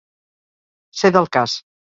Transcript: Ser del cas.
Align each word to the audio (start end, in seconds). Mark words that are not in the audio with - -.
Ser 1.03 1.13
del 1.19 1.31
cas. 1.39 1.61